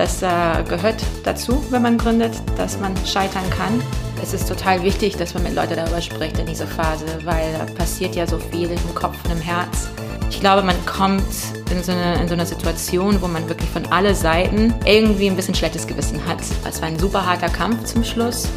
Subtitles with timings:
[0.00, 3.82] Das äh, gehört dazu, wenn man gründet, dass man scheitern kann.
[4.22, 7.66] Es ist total wichtig, dass man mit Leuten darüber spricht in dieser Phase, weil da
[7.74, 9.90] passiert ja so viel im Kopf und im Herz.
[10.30, 11.26] Ich glaube, man kommt
[11.70, 15.36] in so, eine, in so eine Situation, wo man wirklich von allen Seiten irgendwie ein
[15.36, 16.38] bisschen schlechtes Gewissen hat.
[16.66, 18.48] Es war ein super harter Kampf zum Schluss.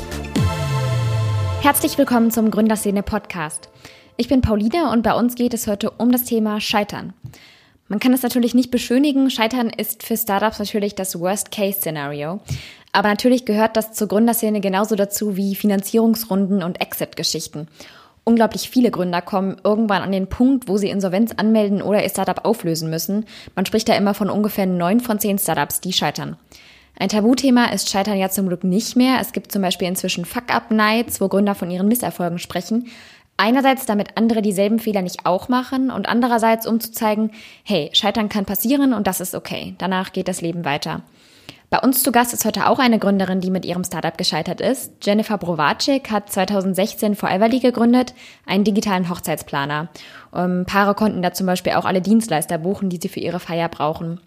[1.59, 3.67] Herzlich willkommen zum Gründerszene Podcast.
[4.15, 7.11] Ich bin Pauline und bei uns geht es heute um das Thema Scheitern.
[7.93, 9.29] Man kann es natürlich nicht beschönigen.
[9.29, 12.39] Scheitern ist für Startups natürlich das Worst-Case-Szenario.
[12.91, 17.67] Aber natürlich gehört das zur Gründerszene genauso dazu wie Finanzierungsrunden und Exit-Geschichten.
[18.23, 22.43] Unglaublich viele Gründer kommen irgendwann an den Punkt, wo sie Insolvenz anmelden oder ihr Startup
[22.43, 23.27] auflösen müssen.
[23.55, 26.35] Man spricht da immer von ungefähr neun von zehn Startups, die scheitern.
[26.97, 29.19] Ein Tabuthema ist Scheitern ja zum Glück nicht mehr.
[29.21, 32.87] Es gibt zum Beispiel inzwischen Fuck-Up-Nights, wo Gründer von ihren Misserfolgen sprechen.
[33.37, 37.31] Einerseits, damit andere dieselben Fehler nicht auch machen und andererseits, um zu zeigen,
[37.63, 39.75] hey, Scheitern kann passieren und das ist okay.
[39.79, 41.01] Danach geht das Leben weiter.
[41.73, 44.93] Bei uns zu Gast ist heute auch eine Gründerin, die mit ihrem Startup gescheitert ist.
[45.01, 48.13] Jennifer Browacek hat 2016 Foreverly gegründet,
[48.45, 49.89] einen digitalen Hochzeitsplaner.
[50.35, 53.69] Ähm, Paare konnten da zum Beispiel auch alle Dienstleister buchen, die sie für ihre Feier
[53.69, 54.21] brauchen.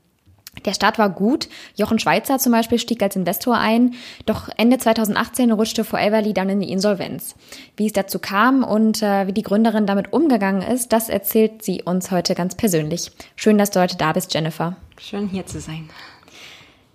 [0.64, 1.48] Der Start war gut.
[1.76, 3.94] Jochen Schweizer zum Beispiel stieg als Investor ein.
[4.24, 7.34] Doch Ende 2018 rutschte Foreverly dann in die Insolvenz.
[7.76, 11.82] Wie es dazu kam und äh, wie die Gründerin damit umgegangen ist, das erzählt sie
[11.82, 13.10] uns heute ganz persönlich.
[13.36, 14.76] Schön, dass du heute da bist, Jennifer.
[14.98, 15.88] Schön hier zu sein.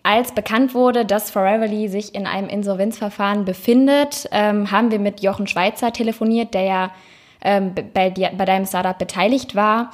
[0.03, 5.45] Als bekannt wurde, dass Foreverly sich in einem Insolvenzverfahren befindet, ähm, haben wir mit Jochen
[5.45, 6.91] Schweizer telefoniert, der ja
[7.43, 9.91] ähm, bei, dir, bei deinem Startup beteiligt war.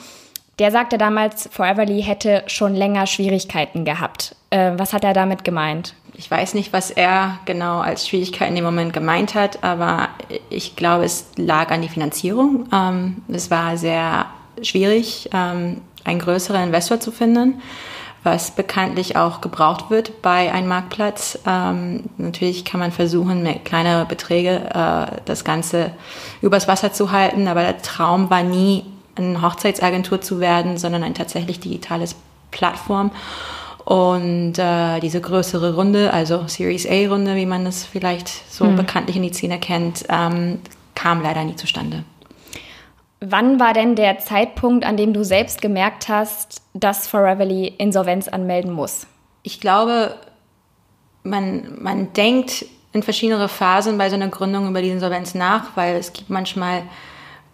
[0.60, 4.36] Der sagte damals, Foreverly hätte schon länger Schwierigkeiten gehabt.
[4.50, 5.94] Äh, was hat er damit gemeint?
[6.16, 10.10] Ich weiß nicht, was er genau als Schwierigkeit in dem Moment gemeint hat, aber
[10.50, 12.68] ich glaube, es lag an die Finanzierung.
[12.74, 14.26] Ähm, es war sehr
[14.64, 17.62] schwierig, ähm, einen größeren Investor zu finden,
[18.24, 21.38] was bekanntlich auch gebraucht wird bei einem Marktplatz.
[21.46, 25.92] Ähm, natürlich kann man versuchen, mit kleineren Beträgen äh, das Ganze
[26.42, 28.86] übers Wasser zu halten, aber der Traum war nie,
[29.18, 32.16] eine Hochzeitsagentur zu werden, sondern ein tatsächlich digitales
[32.52, 33.12] Plattform.
[33.86, 38.76] Und äh, diese größere Runde, also Series A-Runde, wie man das vielleicht so mhm.
[38.76, 40.60] bekanntlich in die Szene kennt, ähm,
[40.94, 42.04] kam leider nie zustande.
[43.20, 48.72] Wann war denn der Zeitpunkt, an dem du selbst gemerkt hast, dass Foreverly Insolvenz anmelden
[48.72, 49.08] muss?
[49.42, 50.16] Ich glaube,
[51.24, 55.96] man, man denkt in verschiedene Phasen bei so einer Gründung über die Insolvenz nach, weil
[55.96, 56.84] es gibt manchmal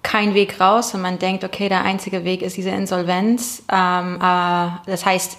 [0.03, 3.63] kein Weg raus und man denkt, okay, der einzige Weg ist diese Insolvenz.
[3.71, 5.37] Ähm, äh, das heißt,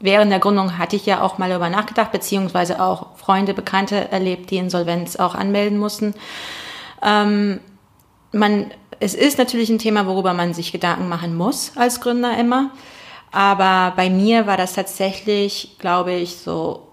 [0.00, 4.50] während der Gründung hatte ich ja auch mal darüber nachgedacht, beziehungsweise auch Freunde, Bekannte erlebt,
[4.50, 6.14] die Insolvenz auch anmelden mussten.
[7.02, 7.60] Ähm,
[8.32, 12.70] man, es ist natürlich ein Thema, worüber man sich Gedanken machen muss als Gründer immer.
[13.32, 16.88] Aber bei mir war das tatsächlich, glaube ich, so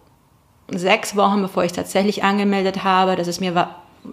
[0.68, 3.70] sechs Wochen, bevor ich tatsächlich angemeldet habe, dass es mir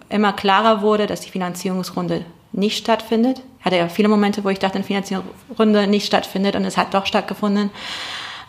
[0.09, 3.41] immer klarer wurde, dass die Finanzierungsrunde nicht stattfindet.
[3.59, 6.93] Ich hatte ja viele Momente, wo ich dachte, eine Finanzierungsrunde nicht stattfindet und es hat
[6.93, 7.69] doch stattgefunden.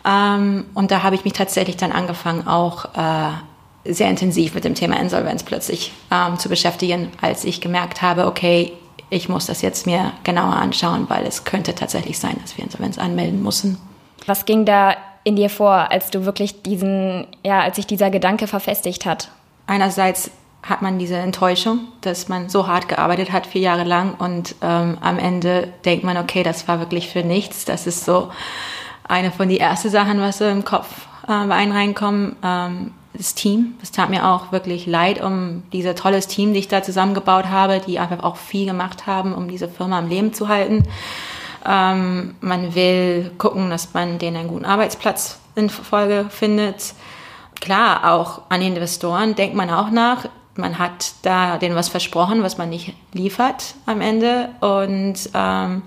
[0.04, 4.74] Ähm, und da habe ich mich tatsächlich dann angefangen, auch äh, sehr intensiv mit dem
[4.74, 8.72] Thema Insolvenz plötzlich ähm, zu beschäftigen, als ich gemerkt habe, okay,
[9.10, 12.98] ich muss das jetzt mir genauer anschauen, weil es könnte tatsächlich sein, dass wir Insolvenz
[12.98, 13.78] anmelden müssen.
[14.26, 18.46] Was ging da in dir vor, als du wirklich diesen, ja, als sich dieser Gedanke
[18.46, 19.30] verfestigt hat?
[19.66, 20.30] Einerseits
[20.62, 24.96] hat man diese Enttäuschung, dass man so hart gearbeitet hat, vier Jahre lang und ähm,
[25.00, 27.64] am Ende denkt man, okay, das war wirklich für nichts.
[27.64, 28.30] Das ist so
[29.08, 32.36] eine von den ersten Sachen, was so im Kopf äh, bei einen reinkommen.
[32.44, 36.68] Ähm, das Team, es tat mir auch wirklich leid um dieses tolles Team, die ich
[36.68, 40.48] da zusammengebaut habe, die einfach auch viel gemacht haben, um diese Firma am Leben zu
[40.48, 40.84] halten.
[41.66, 46.94] Ähm, man will gucken, dass man denen einen guten Arbeitsplatz in Folge findet.
[47.60, 50.26] Klar, auch an Investoren denkt man auch nach
[50.56, 54.50] man hat da denen was versprochen, was man nicht liefert am Ende.
[54.60, 55.82] Und ähm,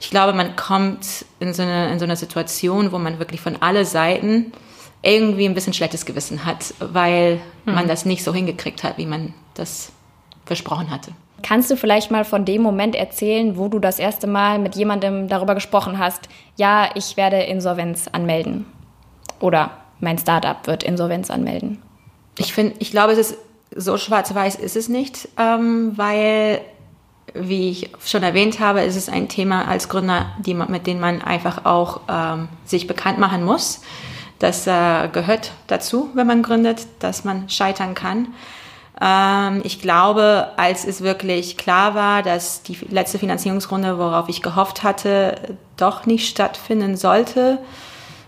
[0.00, 3.56] ich glaube, man kommt in so, eine, in so eine Situation, wo man wirklich von
[3.60, 4.52] alle Seiten
[5.02, 7.74] irgendwie ein bisschen schlechtes Gewissen hat, weil mhm.
[7.74, 9.92] man das nicht so hingekriegt hat, wie man das
[10.46, 11.12] versprochen hatte.
[11.42, 15.28] Kannst du vielleicht mal von dem Moment erzählen, wo du das erste Mal mit jemandem
[15.28, 18.64] darüber gesprochen hast, ja, ich werde Insolvenz anmelden
[19.40, 21.82] oder mein Startup wird Insolvenz anmelden?
[22.38, 23.38] Ich finde, ich glaube, es ist
[23.76, 26.60] so schwarz-weiß ist es nicht, ähm, weil,
[27.34, 31.00] wie ich schon erwähnt habe, ist es ein Thema als Gründer, die man, mit dem
[31.00, 33.80] man einfach auch ähm, sich bekannt machen muss.
[34.38, 38.28] Das äh, gehört dazu, wenn man gründet, dass man scheitern kann.
[39.00, 44.82] Ähm, ich glaube, als es wirklich klar war, dass die letzte Finanzierungsrunde, worauf ich gehofft
[44.82, 47.58] hatte, doch nicht stattfinden sollte,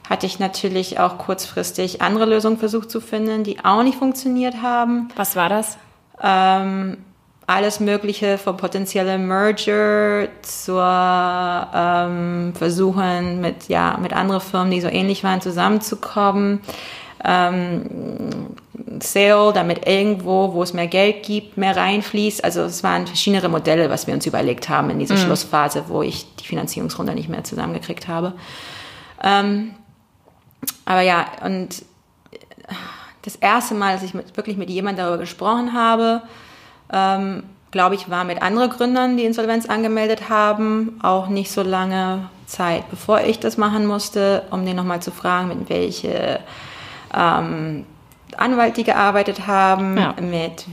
[0.09, 5.09] hatte ich natürlich auch kurzfristig andere Lösungen versucht zu finden, die auch nicht funktioniert haben.
[5.17, 5.79] Was war das?
[6.23, 6.99] Ähm,
[7.47, 14.89] alles Mögliche von potenziellen Merger zur ähm, Versuchen mit ja mit anderen Firmen, die so
[14.89, 16.61] ähnlich waren, zusammenzukommen.
[17.23, 18.51] Ähm,
[19.01, 22.45] Sale, damit irgendwo, wo es mehr Geld gibt, mehr reinfließt.
[22.45, 25.21] Also es waren verschiedene Modelle, was wir uns überlegt haben in dieser mhm.
[25.21, 28.35] Schlussphase, wo ich die Finanzierungsrunde nicht mehr zusammengekriegt habe.
[29.23, 29.71] Ähm,
[30.85, 31.85] aber ja, und
[33.23, 36.23] das erste Mal, dass ich mit, wirklich mit jemandem darüber gesprochen habe,
[36.93, 42.29] ähm, glaube ich, war mit anderen Gründern, die Insolvenz angemeldet haben, auch nicht so lange
[42.47, 46.41] Zeit, bevor ich das machen musste, um den nochmal zu fragen, mit welche
[47.13, 47.87] ähm,
[48.39, 50.15] Anwalt, die gearbeitet haben, ja.
[50.21, 50.67] mit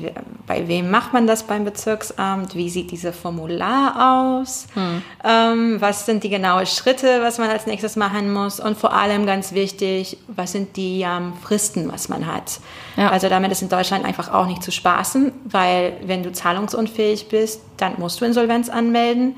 [0.48, 5.02] bei wem macht man das beim Bezirksamt, wie sieht dieses Formular aus, hm.
[5.24, 9.26] ähm, was sind die genauen Schritte, was man als nächstes machen muss und vor allem
[9.26, 12.60] ganz wichtig, was sind die ähm, Fristen, was man hat.
[12.98, 13.10] Ja.
[13.10, 17.62] Also damit ist in Deutschland einfach auch nicht zu spaßen, weil wenn du zahlungsunfähig bist,
[17.78, 19.36] dann musst du Insolvenz anmelden.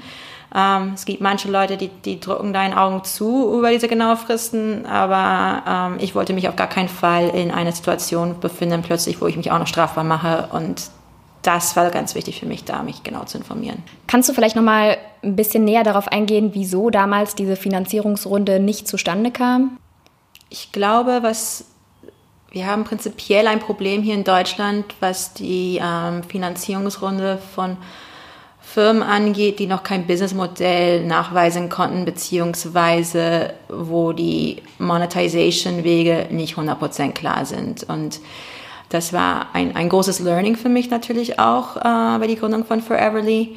[0.55, 4.85] Ähm, es gibt manche Leute, die, die drücken deinen Augen zu über diese genauen Fristen,
[4.85, 9.25] aber ähm, ich wollte mich auf gar keinen Fall in einer Situation befinden, plötzlich, wo
[9.25, 10.89] ich mich auch noch strafbar mache und
[11.41, 13.83] das war ganz wichtig für mich, da mich genau zu informieren.
[14.07, 18.87] Kannst du vielleicht noch mal ein bisschen näher darauf eingehen, wieso damals diese Finanzierungsrunde nicht
[18.87, 19.77] zustande kam?
[20.49, 21.65] Ich glaube, was
[22.51, 27.77] wir haben prinzipiell ein Problem hier in Deutschland, was die ähm, Finanzierungsrunde von
[28.73, 37.45] Firmen angeht, die noch kein Businessmodell nachweisen konnten, beziehungsweise wo die Monetization-Wege nicht 100% klar
[37.45, 37.83] sind.
[37.83, 38.19] Und
[38.89, 42.81] das war ein, ein großes Learning für mich natürlich auch äh, bei der Gründung von
[42.81, 43.55] Foreverly.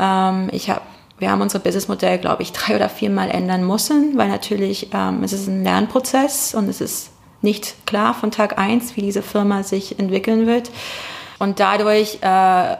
[0.00, 0.82] Ähm, ich hab,
[1.20, 5.32] wir haben unser Businessmodell, glaube ich, drei oder viermal ändern müssen, weil natürlich ähm, es
[5.32, 7.10] ist ein Lernprozess und es ist
[7.40, 10.72] nicht klar von Tag eins, wie diese Firma sich entwickeln wird.
[11.38, 12.76] Und dadurch äh,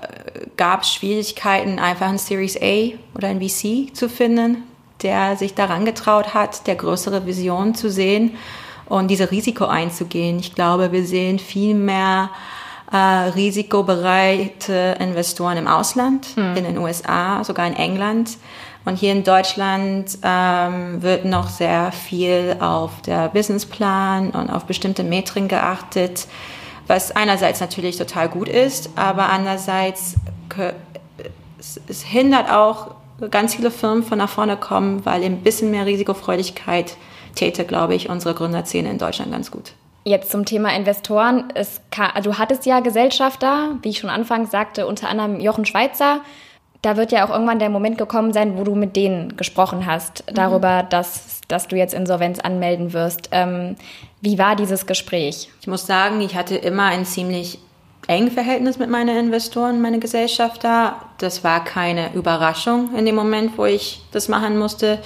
[0.56, 4.62] gab es Schwierigkeiten, einfach ein Series A oder ein VC zu finden,
[5.02, 8.36] der sich daran getraut hat, der größere Vision zu sehen
[8.86, 10.38] und diese Risiko einzugehen.
[10.38, 12.30] Ich glaube, wir sehen viel mehr
[12.90, 16.56] äh, risikobereite Investoren im Ausland, hm.
[16.56, 18.38] in den USA, sogar in England.
[18.84, 25.02] Und hier in Deutschland ähm, wird noch sehr viel auf der Businessplan und auf bestimmte
[25.02, 26.28] Metriken geachtet
[26.86, 30.14] was einerseits natürlich total gut ist, aber andererseits
[31.88, 32.94] es hindert auch
[33.30, 36.96] ganz viele Firmen von nach vorne kommen, weil ein bisschen mehr Risikofreudigkeit
[37.34, 39.72] täte, glaube ich, unsere Gründerszene in Deutschland ganz gut.
[40.04, 41.52] Jetzt zum Thema Investoren.
[41.90, 46.20] Kann, du hattest ja Gesellschafter, wie ich schon anfangs sagte, unter anderem Jochen Schweizer.
[46.82, 50.24] Da wird ja auch irgendwann der Moment gekommen sein, wo du mit denen gesprochen hast,
[50.28, 50.34] mhm.
[50.34, 53.30] darüber, dass, dass du jetzt Insolvenz anmelden wirst.
[53.32, 53.76] Ähm,
[54.26, 55.50] wie war dieses Gespräch?
[55.60, 57.60] Ich muss sagen, ich hatte immer ein ziemlich
[58.08, 60.96] enges Verhältnis mit meinen Investoren, meine Gesellschafter.
[61.18, 64.98] Das war keine Überraschung in dem Moment, wo ich das machen musste,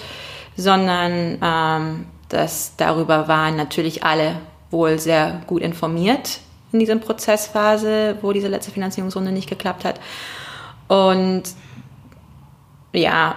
[0.57, 4.37] sondern ähm, das, darüber waren natürlich alle
[4.71, 6.39] wohl sehr gut informiert
[6.73, 10.01] in dieser Prozessphase, wo diese letzte Finanzierungsrunde nicht geklappt hat.
[10.89, 11.43] Und
[12.95, 13.35] ja,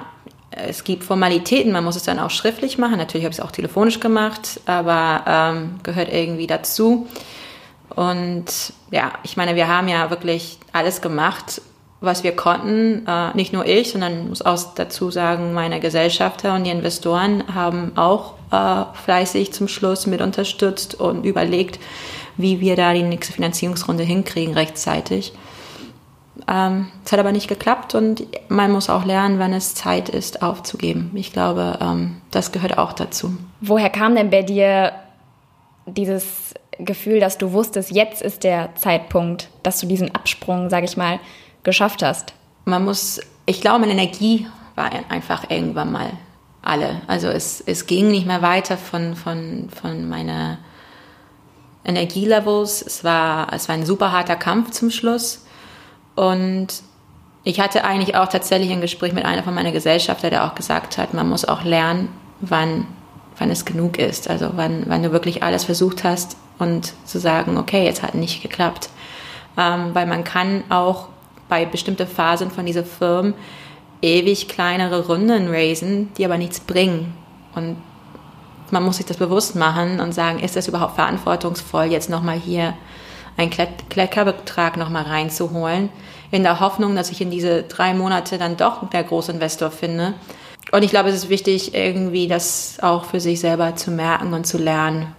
[0.56, 2.98] es gibt Formalitäten, man muss es dann auch schriftlich machen.
[2.98, 7.08] Natürlich habe ich es auch telefonisch gemacht, aber ähm, gehört irgendwie dazu.
[7.96, 8.46] Und
[8.92, 11.62] ja, ich meine, wir haben ja wirklich alles gemacht,
[12.02, 13.06] was wir konnten.
[13.08, 17.94] Äh, nicht nur ich, sondern muss auch dazu sagen, meine Gesellschafter und die Investoren haben
[17.96, 21.80] auch äh, fleißig zum Schluss mit unterstützt und überlegt,
[22.36, 25.34] wie wir da die nächste Finanzierungsrunde hinkriegen rechtzeitig.
[26.48, 30.42] Ähm, es hat aber nicht geklappt und man muss auch lernen, wann es Zeit ist,
[30.42, 31.12] aufzugeben.
[31.16, 33.38] Ich glaube, ähm, das gehört auch dazu.
[33.62, 34.92] Woher kam denn bei dir
[35.86, 40.98] dieses Gefühl, dass du wusstest, jetzt ist der Zeitpunkt, dass du diesen Absprung, sage ich
[40.98, 41.20] mal,
[41.64, 42.34] geschafft hast?
[42.66, 46.12] Man muss, ich glaube, meine Energie war einfach irgendwann mal
[46.62, 47.02] alle.
[47.08, 50.58] Also es, es ging nicht mehr weiter von, von, von meiner
[51.86, 52.82] Energielevels.
[52.82, 55.43] Es war, es war ein super harter Kampf zum Schluss.
[56.16, 56.68] Und
[57.44, 60.98] ich hatte eigentlich auch tatsächlich ein Gespräch mit einer von meiner Gesellschafter, der auch gesagt
[60.98, 62.88] hat, man muss auch lernen, wann,
[63.38, 64.30] wann es genug ist.
[64.30, 68.42] Also wann, wann du wirklich alles versucht hast und zu sagen, okay, jetzt hat nicht
[68.42, 68.90] geklappt.
[69.58, 71.10] Ähm, weil man kann auch
[71.50, 73.34] bei bestimmten Phasen von dieser Firma
[74.02, 77.14] ewig kleinere Runden raisen, die aber nichts bringen.
[77.56, 77.78] Und
[78.70, 82.74] man muss sich das bewusst machen und sagen, ist das überhaupt verantwortungsvoll, jetzt nochmal hier
[83.38, 85.90] einen Kleckerbetrag nochmal reinzuholen,
[86.32, 90.14] in der Hoffnung, dass ich in diese drei Monate dann doch der Großinvestor finde.
[90.72, 94.46] Und ich glaube, es ist wichtig, irgendwie das auch für sich selber zu merken und
[94.46, 95.14] zu lernen,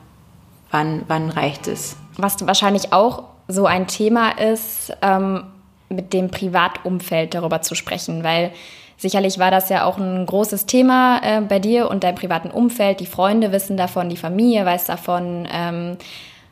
[0.71, 1.97] wann, wann reicht es.
[2.17, 5.45] Was wahrscheinlich auch so ein Thema ist, ähm,
[5.89, 8.53] mit dem Privatumfeld darüber zu sprechen, weil
[8.97, 13.01] sicherlich war das ja auch ein großes Thema äh, bei dir und deinem privaten Umfeld.
[13.01, 15.47] Die Freunde wissen davon, die Familie weiß davon.
[15.53, 15.99] Ähm,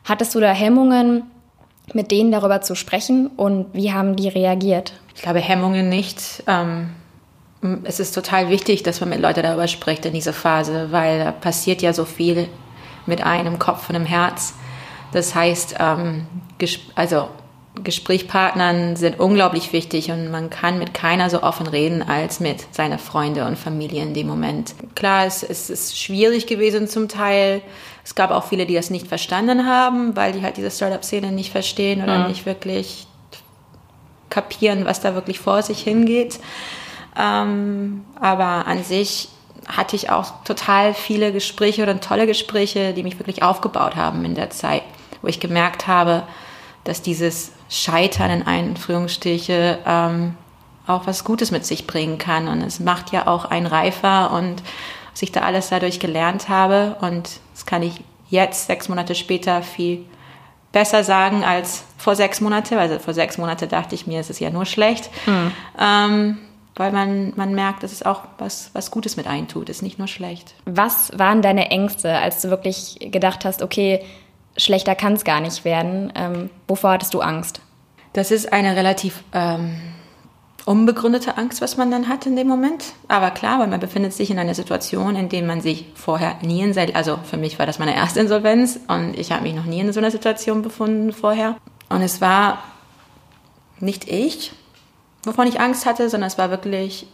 [0.05, 1.23] hattest du da Hemmungen,
[1.93, 4.93] mit denen darüber zu sprechen und wie haben die reagiert?
[5.15, 6.43] Ich glaube, Hemmungen nicht.
[6.47, 6.89] Ähm,
[7.83, 11.31] es ist total wichtig, dass man mit Leuten darüber spricht in dieser Phase, weil da
[11.31, 12.47] passiert ja so viel
[13.05, 14.53] mit einem Kopf und einem Herz.
[15.11, 16.25] Das heißt, ähm,
[16.95, 17.27] also
[17.83, 22.99] Gesprächspartnern sind unglaublich wichtig und man kann mit keiner so offen reden als mit seiner
[22.99, 24.75] Freunde und Familie in dem Moment.
[24.95, 27.61] Klar, es, es ist schwierig gewesen zum Teil.
[28.03, 31.51] Es gab auch viele, die das nicht verstanden haben, weil die halt diese Startup-Szene nicht
[31.51, 32.27] verstehen oder mhm.
[32.27, 33.07] nicht wirklich
[34.29, 36.39] kapieren, was da wirklich vor sich hingeht.
[37.17, 39.29] Ähm, aber an sich
[39.67, 44.35] hatte ich auch total viele Gespräche oder tolle Gespräche, die mich wirklich aufgebaut haben in
[44.35, 44.83] der Zeit,
[45.21, 46.23] wo ich gemerkt habe,
[46.83, 50.35] dass dieses Scheitern in Einführungsstriche ähm,
[50.85, 52.47] auch was Gutes mit sich bringen kann.
[52.47, 54.61] Und es macht ja auch ein reifer und
[55.13, 56.97] was ich da alles dadurch gelernt habe.
[57.01, 60.05] Und das kann ich jetzt, sechs Monate später, viel
[60.71, 62.77] besser sagen als vor sechs Monaten.
[62.77, 65.09] Also vor sechs Monaten dachte ich mir, es ist ja nur schlecht.
[65.25, 65.51] Mhm.
[65.79, 66.37] Ähm,
[66.75, 70.07] weil man, man merkt, dass es auch was, was Gutes mit eintut, ist nicht nur
[70.07, 70.55] schlecht.
[70.65, 74.03] Was waren deine Ängste, als du wirklich gedacht hast, okay,
[74.57, 76.11] schlechter kann es gar nicht werden.
[76.15, 77.61] Ähm, wovor hattest du Angst?
[78.13, 79.75] Das ist eine relativ ähm,
[80.65, 82.93] unbegründete Angst, was man dann hat in dem Moment.
[83.07, 86.61] Aber klar, weil man befindet sich in einer Situation, in der man sich vorher nie
[86.61, 89.79] in, also für mich war das meine erste Insolvenz und ich habe mich noch nie
[89.79, 91.57] in so einer Situation befunden vorher.
[91.89, 92.63] Und es war
[93.79, 94.53] nicht ich,
[95.23, 97.07] wovon ich Angst hatte, sondern es war wirklich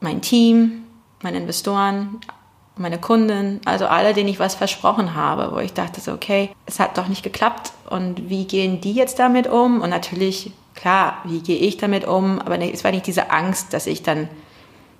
[0.00, 0.84] mein Team,
[1.22, 2.20] meine Investoren,
[2.76, 6.80] meine Kunden, also alle, denen ich was versprochen habe, wo ich dachte so, okay, es
[6.80, 9.80] hat doch nicht geklappt und wie gehen die jetzt damit um?
[9.80, 12.40] Und natürlich, klar, wie gehe ich damit um?
[12.40, 14.28] Aber es war nicht diese Angst, dass ich dann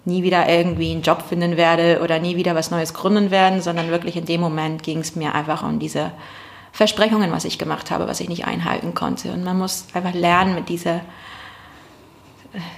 [0.04, 3.90] nie wieder irgendwie einen Job finden werde oder nie wieder was Neues gründen werden, sondern
[3.90, 6.12] wirklich in dem Moment ging es mir einfach um diese
[6.70, 9.32] Versprechungen, was ich gemacht habe, was ich nicht einhalten konnte.
[9.32, 11.00] Und man muss einfach lernen, mit dieser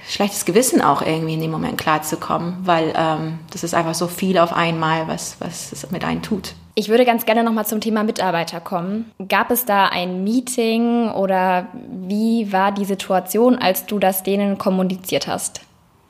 [0.07, 4.39] schlechtes Gewissen auch irgendwie in dem Moment klarzukommen, weil ähm, das ist einfach so viel
[4.39, 6.55] auf einmal, was, was es mit einem tut.
[6.77, 9.09] Ich würde ganz gerne nochmal zum Thema Mitarbeiter kommen.
[9.29, 15.25] Gab es da ein Meeting oder wie war die Situation, als du das denen kommuniziert
[15.25, 15.61] hast?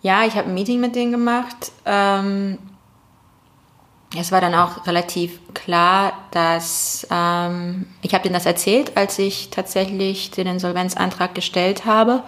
[0.01, 1.72] Ja, ich habe ein Meeting mit denen gemacht.
[1.86, 2.57] Ähm,
[4.19, 9.51] es war dann auch relativ klar, dass ähm, ich habe denen das erzählt, als ich
[9.51, 12.24] tatsächlich den Insolvenzantrag gestellt habe.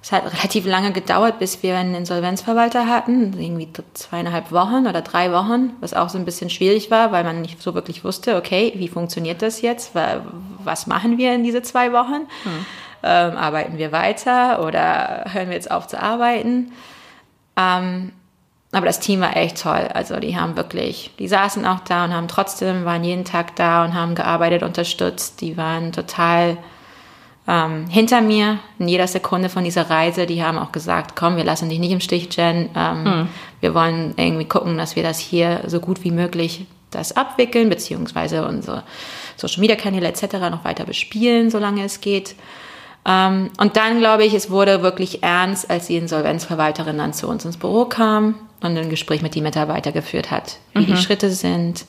[0.00, 5.32] Es hat relativ lange gedauert, bis wir einen Insolvenzverwalter hatten, irgendwie zweieinhalb Wochen oder drei
[5.32, 8.72] Wochen, was auch so ein bisschen schwierig war, weil man nicht so wirklich wusste, okay,
[8.76, 9.92] wie funktioniert das jetzt?
[10.64, 12.28] Was machen wir in diese zwei Wochen?
[12.44, 12.66] Hm.
[13.02, 16.72] Ähm, arbeiten wir weiter oder hören wir jetzt auf zu arbeiten?
[17.56, 18.12] Ähm,
[18.72, 19.88] aber das Team war echt toll.
[19.94, 23.84] Also die haben wirklich, die saßen auch da und haben trotzdem, waren jeden Tag da
[23.84, 25.40] und haben gearbeitet, unterstützt.
[25.40, 26.58] Die waren total
[27.48, 30.26] ähm, hinter mir in jeder Sekunde von dieser Reise.
[30.26, 32.68] Die haben auch gesagt, komm, wir lassen dich nicht im Stich, Jen.
[32.76, 33.28] Ähm, mhm.
[33.60, 38.46] Wir wollen irgendwie gucken, dass wir das hier so gut wie möglich das abwickeln, beziehungsweise
[38.46, 38.82] unsere
[39.36, 40.34] Social Media Kanäle etc.
[40.50, 42.34] noch weiter bespielen, solange es geht.
[43.06, 47.44] Ähm, und dann glaube ich, es wurde wirklich ernst, als die Insolvenzverwalterin dann zu uns
[47.46, 50.86] ins Büro kam und ein Gespräch mit den Mitarbeitern geführt hat, wie mhm.
[50.86, 51.86] die Schritte sind,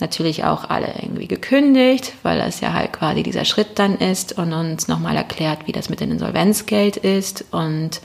[0.00, 4.52] natürlich auch alle irgendwie gekündigt, weil das ja halt quasi dieser Schritt dann ist und
[4.52, 7.44] uns nochmal erklärt, wie das mit dem Insolvenzgeld ist.
[7.50, 8.00] Und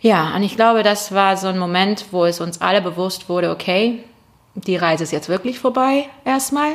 [0.00, 3.50] ja, und ich glaube, das war so ein Moment, wo es uns alle bewusst wurde,
[3.50, 4.04] okay,
[4.54, 6.72] die Reise ist jetzt wirklich vorbei erstmal.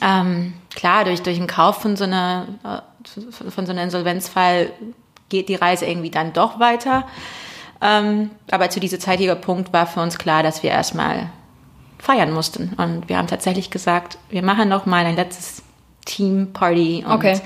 [0.00, 4.70] Ähm, klar, durch, durch den Kauf von so, einer, äh, von so einem Insolvenzfall
[5.28, 7.06] geht die Reise irgendwie dann doch weiter.
[7.80, 11.30] Ähm, aber zu diesem zeitigen Punkt war für uns klar, dass wir erstmal
[11.98, 12.74] feiern mussten.
[12.76, 15.62] Und wir haben tatsächlich gesagt, wir machen noch mal ein letztes
[16.04, 17.40] Team-Party und okay.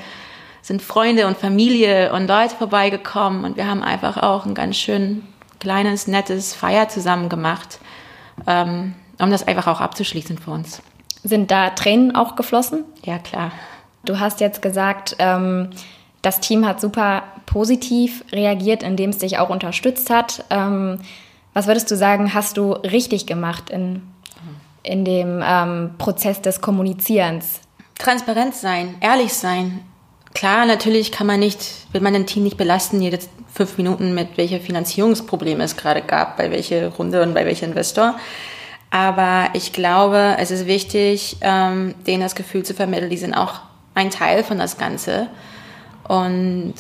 [0.63, 5.23] sind Freunde und Familie und Leute vorbeigekommen und wir haben einfach auch ein ganz schön
[5.61, 7.79] kleines, nettes Feier zusammen gemacht,
[8.47, 10.83] ähm, um das einfach auch abzuschließen für uns.
[11.25, 12.85] Sind da Tränen auch geflossen?
[13.05, 13.53] Ja, klar.
[14.05, 15.71] Du hast jetzt gesagt, ähm,
[16.23, 20.45] das Team hat super positiv reagiert, indem es dich auch unterstützt hat.
[20.51, 20.99] Ähm,
[21.55, 24.03] was würdest du sagen, hast du richtig gemacht in
[24.89, 27.61] in dem ähm, Prozess des Kommunizierens?
[27.99, 29.81] Transparent sein, ehrlich sein,
[30.35, 33.19] klar, natürlich kann man nicht, will man ein Team nicht belasten, jede
[33.53, 38.17] fünf Minuten mit welche Finanzierungsprobleme es gerade gab, bei welcher Runde und bei welchem Investor.
[38.91, 43.61] Aber ich glaube, es ist wichtig, ähm, denen das Gefühl zu vermitteln, die sind auch
[43.95, 45.29] ein Teil von das Ganze.
[46.07, 46.75] Und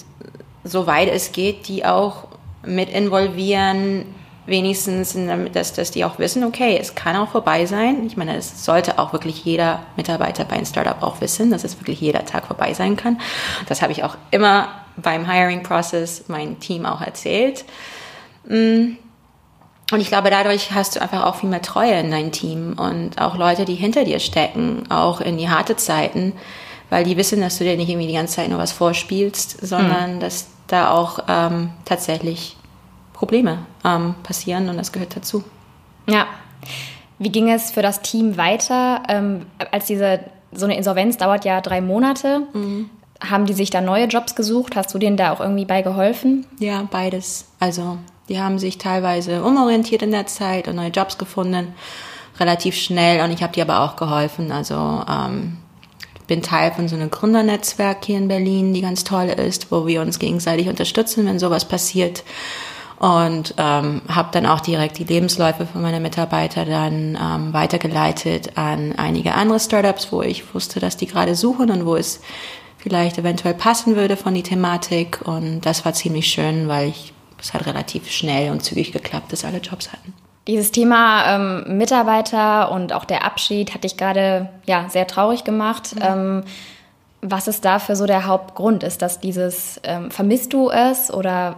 [0.64, 2.28] soweit es geht, die auch
[2.64, 4.06] mit involvieren,
[4.48, 5.16] wenigstens,
[5.52, 8.06] dass, dass die auch wissen, okay, es kann auch vorbei sein.
[8.06, 11.78] Ich meine, es sollte auch wirklich jeder Mitarbeiter bei einem Startup auch wissen, dass es
[11.78, 13.20] wirklich jeder Tag vorbei sein kann.
[13.68, 17.64] Das habe ich auch immer beim Hiring-Prozess mein Team auch erzählt.
[18.46, 18.96] Mm.
[19.90, 23.18] Und ich glaube, dadurch hast du einfach auch viel mehr Treue in dein Team und
[23.18, 26.34] auch Leute, die hinter dir stecken, auch in die harte Zeiten,
[26.90, 30.16] weil die wissen, dass du dir nicht irgendwie die ganze Zeit nur was vorspielst, sondern
[30.16, 30.20] mhm.
[30.20, 32.57] dass da auch ähm, tatsächlich
[33.18, 35.42] Probleme ähm, passieren und das gehört dazu.
[36.08, 36.28] Ja.
[37.18, 40.20] Wie ging es für das Team weiter, ähm, als diese
[40.52, 42.42] so eine Insolvenz dauert ja drei Monate?
[42.52, 42.90] Mhm.
[43.20, 44.76] Haben die sich da neue Jobs gesucht?
[44.76, 46.46] Hast du denen da auch irgendwie bei geholfen?
[46.60, 47.48] Ja, beides.
[47.58, 47.98] Also
[48.28, 51.75] die haben sich teilweise umorientiert in der Zeit und neue Jobs gefunden,
[52.38, 53.25] relativ schnell.
[53.25, 54.52] Und ich habe die aber auch geholfen.
[54.52, 55.56] Also ähm,
[56.28, 60.02] bin Teil von so einem Gründernetzwerk hier in Berlin, die ganz toll ist, wo wir
[60.02, 62.22] uns gegenseitig unterstützen, wenn sowas passiert.
[62.98, 68.94] Und ähm, habe dann auch direkt die Lebensläufe von meiner Mitarbeiter dann ähm, weitergeleitet an
[68.96, 72.20] einige andere Startups, wo ich wusste, dass die gerade suchen und wo es
[72.76, 75.20] vielleicht eventuell passen würde von die Thematik.
[75.24, 79.44] Und das war ziemlich schön, weil ich es hat relativ schnell und zügig geklappt, dass
[79.44, 80.12] alle Jobs hatten.
[80.46, 85.94] Dieses Thema ähm, Mitarbeiter und auch der Abschied hat dich gerade ja, sehr traurig gemacht.
[85.94, 86.02] Mhm.
[86.02, 86.44] Ähm,
[87.20, 88.82] was ist dafür so der Hauptgrund?
[88.82, 91.56] Ist das dieses, ähm, vermisst du es oder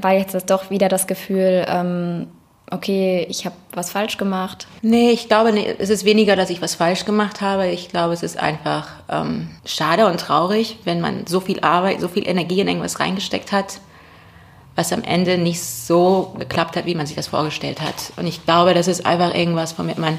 [0.00, 2.28] war jetzt das doch wieder das Gefühl, ähm,
[2.70, 4.66] okay, ich habe was falsch gemacht?
[4.80, 7.68] Nee, ich glaube, nee, es ist weniger, dass ich was falsch gemacht habe.
[7.68, 12.08] Ich glaube, es ist einfach ähm, schade und traurig, wenn man so viel Arbeit, so
[12.08, 13.80] viel Energie in irgendwas reingesteckt hat
[14.74, 18.12] was am Ende nicht so geklappt hat, wie man sich das vorgestellt hat.
[18.16, 20.18] Und ich glaube, das ist einfach irgendwas, womit man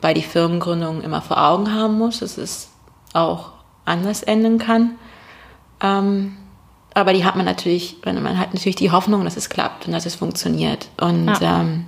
[0.00, 2.70] bei die Firmengründung immer vor Augen haben muss, es
[3.12, 3.50] auch
[3.84, 4.92] anders enden kann.
[5.82, 6.36] Ähm,
[6.94, 10.06] aber die hat man natürlich, man hat natürlich die Hoffnung, dass es klappt und dass
[10.06, 10.88] es funktioniert.
[11.00, 11.60] Und ja.
[11.60, 11.86] ähm,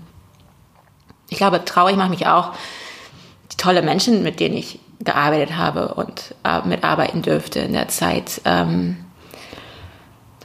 [1.29, 2.53] ich glaube, traurig macht mich auch
[3.53, 8.41] die tolle Menschen, mit denen ich gearbeitet habe und äh, mitarbeiten dürfte in der Zeit.
[8.45, 8.97] Ähm,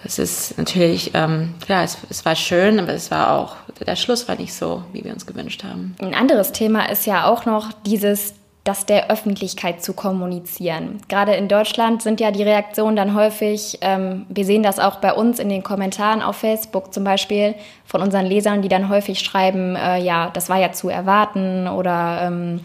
[0.04, 4.28] das ist natürlich, ähm, klar, es, es war schön, aber es war auch, der Schluss
[4.28, 5.96] war nicht so, wie wir uns gewünscht haben.
[6.00, 11.00] Ein anderes Thema ist ja auch noch dieses, das der Öffentlichkeit zu kommunizieren.
[11.08, 15.14] Gerade in Deutschland sind ja die Reaktionen dann häufig, ähm, wir sehen das auch bei
[15.14, 19.76] uns in den Kommentaren auf Facebook zum Beispiel von unseren Lesern, die dann häufig schreiben,
[19.76, 22.62] äh, ja, das war ja zu erwarten oder ähm,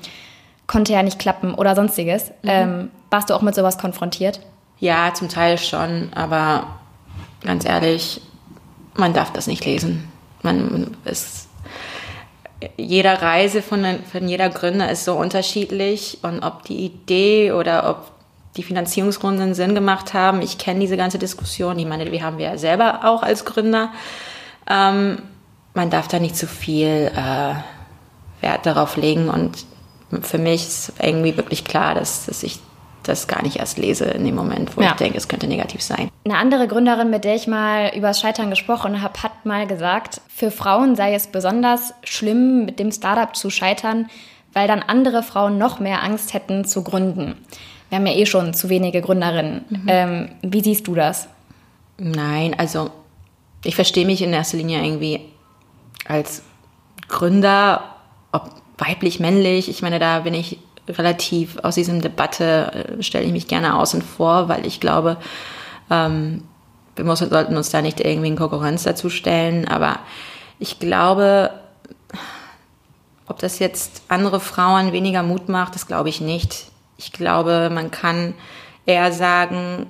[0.67, 2.31] konnte ja nicht klappen oder sonstiges.
[2.43, 2.51] Mhm.
[2.51, 4.41] Ähm, warst du auch mit sowas konfrontiert?
[4.81, 6.67] Ja, zum Teil schon, aber
[7.43, 8.21] ganz ehrlich,
[8.95, 10.11] man darf das nicht lesen.
[10.43, 11.44] Man ist,
[12.77, 18.13] jeder Reise von, von jeder Gründer ist so unterschiedlich und ob die Idee oder ob
[18.57, 20.43] die Finanzierungsrunden Sinn gemacht haben.
[20.43, 21.79] Ich kenne diese ganze Diskussion.
[21.79, 23.93] Ich meine, wir haben wir ja selber auch als Gründer.
[24.69, 25.23] Ähm,
[25.75, 27.55] man darf da nicht zu viel äh,
[28.43, 29.65] Wert darauf legen und
[30.23, 32.61] für mich ist irgendwie wirklich klar, dass, dass ich
[33.09, 34.91] das gar nicht erst lese in dem Moment, wo ja.
[34.91, 36.11] ich denke, es könnte negativ sein.
[36.25, 40.21] Eine andere Gründerin, mit der ich mal über das Scheitern gesprochen habe, hat mal gesagt,
[40.29, 44.09] für Frauen sei es besonders schlimm, mit dem Startup zu scheitern,
[44.53, 47.37] weil dann andere Frauen noch mehr Angst hätten zu gründen.
[47.89, 49.65] Wir haben ja eh schon zu wenige Gründerinnen.
[49.69, 49.85] Mhm.
[49.87, 51.29] Ähm, wie siehst du das?
[51.99, 52.91] Nein, also
[53.63, 55.21] ich verstehe mich in erster Linie irgendwie
[56.07, 56.43] als
[57.09, 57.85] Gründer,
[58.33, 59.69] ob weiblich, männlich.
[59.69, 64.03] Ich meine, da bin ich relativ aus diesem Debatte, äh, stelle ich mich gerne außen
[64.03, 65.17] vor, weil ich glaube,
[65.91, 66.43] ähm,
[66.97, 69.67] wir müssen, sollten uns da nicht irgendwie in Konkurrenz dazu stellen.
[69.67, 69.99] Aber
[70.59, 71.51] ich glaube,
[73.27, 76.67] ob das jetzt andere Frauen weniger Mut macht, das glaube ich nicht.
[76.97, 78.35] Ich glaube, man kann
[78.87, 79.87] eher sagen,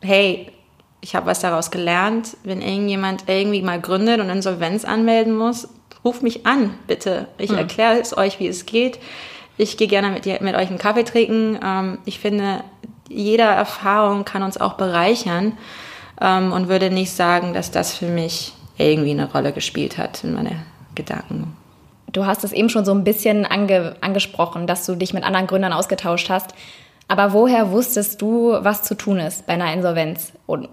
[0.00, 0.52] hey,
[1.00, 2.36] ich habe was daraus gelernt.
[2.44, 5.68] Wenn irgendjemand irgendwie mal gründet und Insolvenz anmelden muss,
[6.04, 7.28] ruft mich an, bitte.
[7.38, 7.58] Ich hm.
[7.58, 8.98] erkläre es euch, wie es geht.
[9.58, 11.58] Ich gehe gerne mit, mit euch einen Kaffee trinken.
[11.64, 12.62] Ähm, ich finde,
[13.08, 15.56] jede Erfahrung kann uns auch bereichern
[16.20, 20.34] ähm, und würde nicht sagen, dass das für mich irgendwie eine Rolle gespielt hat in
[20.34, 20.62] meine
[20.94, 21.56] Gedanken.
[22.12, 25.46] Du hast es eben schon so ein bisschen ange angesprochen, dass du dich mit anderen
[25.46, 26.54] Gründern ausgetauscht hast.
[27.08, 30.32] Aber woher wusstest du, was zu tun ist bei einer Insolvenz?
[30.46, 30.68] Und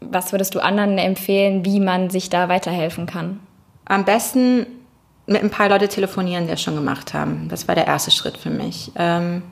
[0.00, 3.40] was würdest du anderen empfehlen, wie man sich da weiterhelfen kann?
[3.84, 4.66] Am besten
[5.32, 7.48] mit ein paar Leute telefonieren, die das schon gemacht haben.
[7.48, 8.92] Das war der erste Schritt für mich.
[8.96, 9.42] Ähm,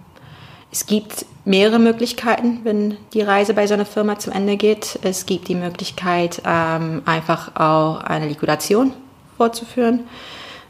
[0.72, 4.98] es gibt mehrere Möglichkeiten, wenn die Reise bei so einer Firma zu Ende geht.
[5.02, 8.92] Es gibt die Möglichkeit, ähm, einfach auch eine Liquidation
[9.36, 10.00] vorzuführen,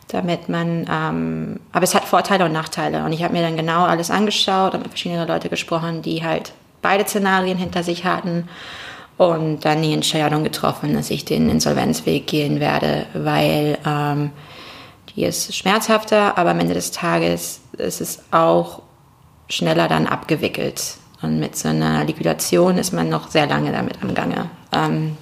[0.09, 3.05] damit man, ähm, aber es hat Vorteile und Nachteile.
[3.05, 6.53] Und ich habe mir dann genau alles angeschaut und mit verschiedenen Leuten gesprochen, die halt
[6.81, 8.49] beide Szenarien hinter sich hatten
[9.19, 14.31] und dann die Entscheidung getroffen, dass ich den Insolvenzweg gehen werde, weil ähm,
[15.17, 18.83] die ist schmerzhafter, aber am Ende des Tages ist es auch
[19.49, 20.97] schneller dann abgewickelt.
[21.23, 24.49] Und mit so einer Liquidation ist man noch sehr lange damit am Gange.
[24.73, 25.17] Ähm,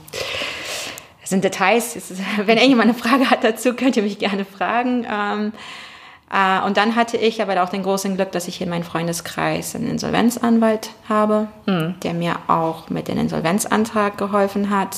[1.20, 1.96] das sind Details.
[2.36, 5.06] Wenn irgendjemand eine Frage hat dazu, könnt ihr mich gerne fragen.
[5.10, 5.52] Ähm,
[6.32, 9.74] äh, und dann hatte ich aber auch den großen Glück, dass ich in meinem Freundeskreis
[9.74, 11.96] einen Insolvenzanwalt habe, mhm.
[12.02, 14.96] der mir auch mit dem Insolvenzantrag geholfen hat,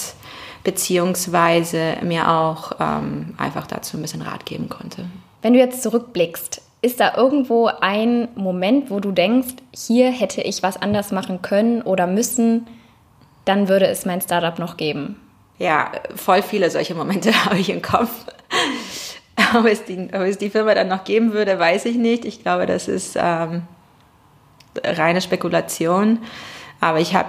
[0.64, 5.06] beziehungsweise mir auch ähm, einfach dazu ein bisschen Rat geben konnte.
[5.42, 10.62] Wenn du jetzt zurückblickst, ist da irgendwo ein Moment, wo du denkst, hier hätte ich
[10.62, 12.66] was anders machen können oder müssen,
[13.44, 15.16] dann würde es mein Startup noch geben?
[15.58, 18.10] Ja, voll viele solche Momente habe ich im Kopf.
[19.54, 22.24] ob, es die, ob es die Firma dann noch geben würde, weiß ich nicht.
[22.24, 23.62] Ich glaube, das ist ähm,
[24.82, 26.20] reine Spekulation.
[26.80, 27.28] Aber ich habe,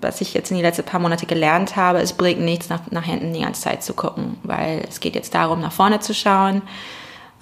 [0.00, 3.04] was ich jetzt in die letzten paar Monate gelernt habe, es bringt nichts, nach, nach
[3.04, 6.62] hinten die ganze Zeit zu gucken, weil es geht jetzt darum, nach vorne zu schauen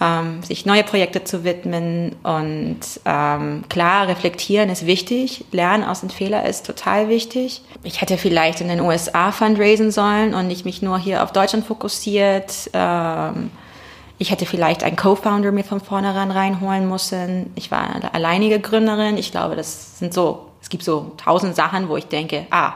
[0.00, 6.10] ähm, sich neue Projekte zu widmen und ähm, klar, reflektieren ist wichtig, lernen aus den
[6.10, 7.62] Fehlern ist total wichtig.
[7.82, 11.66] Ich hätte vielleicht in den USA fundraisen sollen und nicht mich nur hier auf Deutschland
[11.66, 12.70] fokussiert.
[12.72, 13.50] Ähm,
[14.18, 17.52] ich hätte vielleicht einen Co-Founder mir von vornherein reinholen müssen.
[17.54, 19.18] Ich war eine alleinige Gründerin.
[19.18, 22.74] Ich glaube, das sind so, gibt so tausend Sachen, wo ich denke, ah,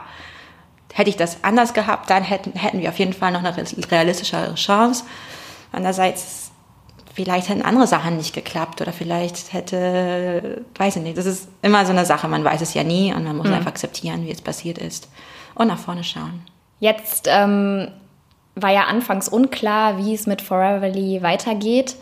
[0.93, 3.55] hätte ich das anders gehabt, dann hätten, hätten wir auf jeden Fall noch eine
[3.91, 5.03] realistischere Chance.
[5.71, 6.51] Andererseits
[7.13, 11.85] vielleicht hätten andere Sachen nicht geklappt oder vielleicht hätte, weiß ich nicht, das ist immer
[11.85, 13.53] so eine Sache, man weiß es ja nie und man muss mhm.
[13.53, 15.09] einfach akzeptieren, wie es passiert ist
[15.55, 16.41] und nach vorne schauen.
[16.79, 17.89] Jetzt ähm,
[18.55, 21.95] war ja anfangs unklar, wie es mit Foreverly weitergeht.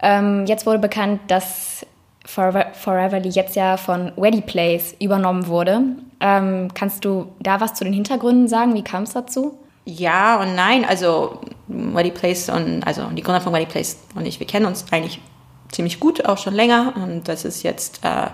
[0.00, 1.85] Ähm, jetzt wurde bekannt, dass
[2.26, 5.80] Forever, Foreverly jetzt ja von Ready Place übernommen wurde.
[6.20, 8.74] Ähm, kannst du da was zu den Hintergründen sagen?
[8.74, 9.58] Wie kam es dazu?
[9.84, 10.84] Ja und nein.
[10.84, 14.84] Also Ready Place und also die Gründer von Ready Place und ich, wir kennen uns
[14.90, 15.20] eigentlich
[15.70, 16.94] ziemlich gut, auch schon länger.
[16.96, 18.28] Und das ist jetzt äh,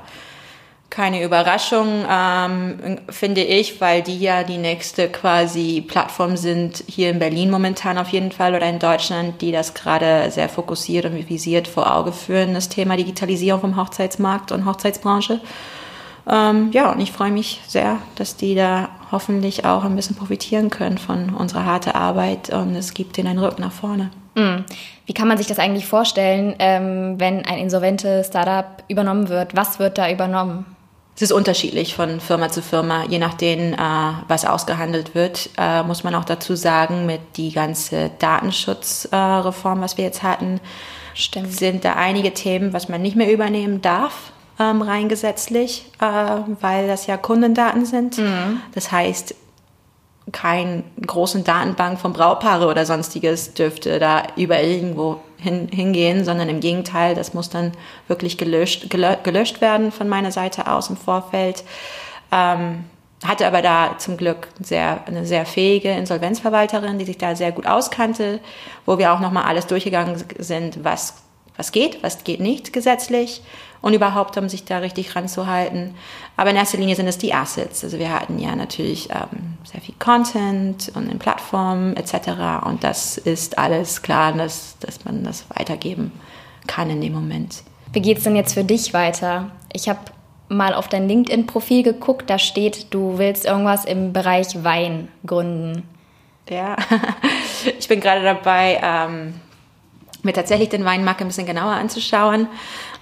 [0.93, 7.19] keine Überraschung, ähm, finde ich, weil die ja die nächste quasi Plattform sind, hier in
[7.19, 11.67] Berlin momentan auf jeden Fall oder in Deutschland, die das gerade sehr fokussiert und visiert
[11.67, 15.41] vor Auge führen, das Thema Digitalisierung vom Hochzeitsmarkt und Hochzeitsbranche.
[16.31, 20.69] Ähm, ja, und ich freue mich sehr, dass die da hoffentlich auch ein bisschen profitieren
[20.69, 24.11] können von unserer harten Arbeit und es gibt ihnen einen Rück nach vorne.
[24.35, 24.65] Mhm.
[25.07, 29.57] Wie kann man sich das eigentlich vorstellen, ähm, wenn ein insolventes Startup übernommen wird?
[29.57, 30.67] Was wird da übernommen?
[31.15, 33.77] Es ist unterschiedlich von Firma zu Firma, je nachdem, äh,
[34.29, 35.51] was ausgehandelt wird.
[35.59, 40.61] Äh, muss man auch dazu sagen, mit die ganze Datenschutzreform, äh, was wir jetzt hatten,
[41.15, 41.53] Stimmt.
[41.53, 46.07] sind da einige Themen, was man nicht mehr übernehmen darf ähm, rein gesetzlich, äh,
[46.61, 48.19] weil das ja Kundendaten sind.
[48.19, 48.61] Mhm.
[48.75, 49.35] Das heißt,
[50.31, 56.61] keine großen Datenbank von Braupaare oder sonstiges dürfte da überall irgendwo hin, hingehen, sondern im
[56.61, 57.73] Gegenteil, das muss dann
[58.07, 61.65] wirklich gelöscht, gelöscht werden von meiner Seite aus im Vorfeld.
[62.31, 62.85] Ähm,
[63.25, 67.67] hatte aber da zum Glück sehr, eine sehr fähige Insolvenzverwalterin, die sich da sehr gut
[67.67, 68.41] auskannte,
[68.85, 71.23] wo wir auch nochmal alles durchgegangen sind, was,
[71.57, 73.43] was geht, was geht nicht gesetzlich
[73.83, 75.95] und überhaupt, um sich da richtig ranzuhalten.
[76.37, 77.85] Aber in erster Linie sind es die Assets.
[77.85, 82.65] Also wir hatten ja natürlich ähm, sehr viel Content und in Plattformen etc.
[82.65, 86.13] Und das ist alles klar, dass, dass man das weitergeben
[86.67, 87.63] kann in dem Moment.
[87.93, 89.51] Wie geht es denn jetzt für dich weiter?
[89.73, 90.01] Ich habe
[90.49, 95.83] mal auf dein LinkedIn-Profil geguckt, da steht, du willst irgendwas im Bereich Wein gründen.
[96.49, 96.77] Ja,
[97.79, 99.35] ich bin gerade dabei, ähm,
[100.23, 102.47] mir tatsächlich den Weinmarkt ein bisschen genauer anzuschauen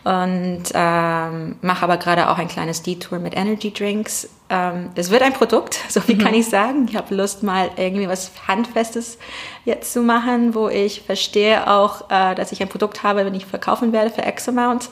[0.05, 4.29] und ähm, mache aber gerade auch ein kleines Detour mit Energy Drinks.
[4.49, 6.21] Ähm, es wird ein Produkt, so viel mhm.
[6.21, 6.87] kann ich sagen.
[6.89, 9.19] Ich habe Lust, mal irgendwie was Handfestes
[9.65, 13.45] jetzt zu machen, wo ich verstehe auch, äh, dass ich ein Produkt habe, wenn ich
[13.45, 14.89] verkaufen werde für X Amount.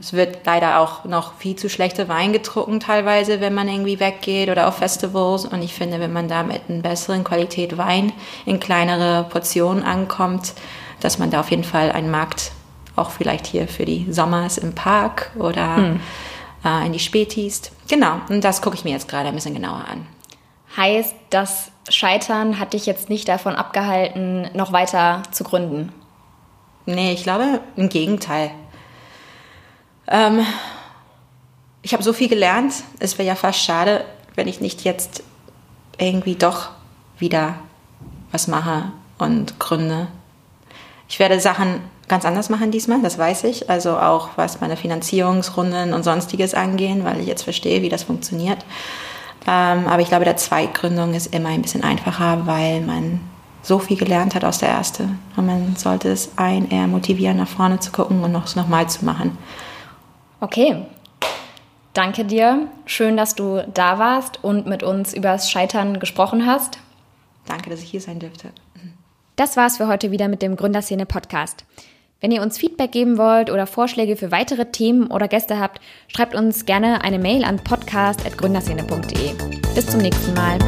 [0.00, 4.48] Es wird leider auch noch viel zu schlechte Wein getrunken teilweise, wenn man irgendwie weggeht
[4.48, 5.44] oder auf Festivals.
[5.44, 8.12] Und ich finde, wenn man da mit einer besseren Qualität Wein
[8.46, 10.54] in kleinere Portionen ankommt,
[11.02, 12.52] dass man da auf jeden Fall einen Markt
[12.96, 16.00] auch vielleicht hier für die Sommers im Park oder hm.
[16.64, 17.72] äh, in die Spätis.
[17.88, 20.06] Genau, und das gucke ich mir jetzt gerade ein bisschen genauer an.
[20.76, 25.92] Heißt, das Scheitern hat dich jetzt nicht davon abgehalten, noch weiter zu gründen?
[26.86, 28.50] Nee, ich glaube im Gegenteil.
[30.08, 30.44] Ähm,
[31.82, 32.74] ich habe so viel gelernt.
[33.00, 35.22] Es wäre ja fast schade, wenn ich nicht jetzt
[35.98, 36.70] irgendwie doch
[37.18, 37.56] wieder
[38.30, 40.08] was mache und gründe.
[41.12, 43.68] Ich werde Sachen ganz anders machen diesmal, das weiß ich.
[43.68, 48.64] Also auch was meine Finanzierungsrunden und sonstiges angehen, weil ich jetzt verstehe, wie das funktioniert.
[49.46, 53.20] Ähm, aber ich glaube, der Zweitgründung ist immer ein bisschen einfacher, weil man
[53.60, 55.06] so viel gelernt hat aus der erste.
[55.36, 58.88] Und man sollte es ein eher motivieren, nach vorne zu gucken und noch es nochmal
[58.88, 59.36] zu machen.
[60.40, 60.86] Okay.
[61.92, 62.68] Danke dir.
[62.86, 66.78] Schön, dass du da warst und mit uns über das Scheitern gesprochen hast.
[67.44, 68.48] Danke, dass ich hier sein dürfte.
[69.36, 71.64] Das war's für heute wieder mit dem Gründerszene Podcast.
[72.20, 76.36] Wenn ihr uns Feedback geben wollt oder Vorschläge für weitere Themen oder Gäste habt, schreibt
[76.36, 79.32] uns gerne eine Mail an podcast.gründerszene.de.
[79.74, 80.58] Bis zum nächsten Mal.